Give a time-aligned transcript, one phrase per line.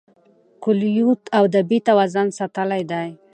[0.63, 1.09] کویلیو
[1.41, 3.07] ادبي توازن ساتلی دی.